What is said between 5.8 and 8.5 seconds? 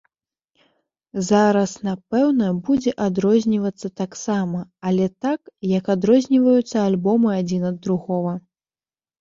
адрозніваюцца альбомы адзін ад другога.